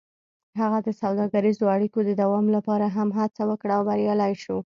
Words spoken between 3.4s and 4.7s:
وکړه او بریالی شو.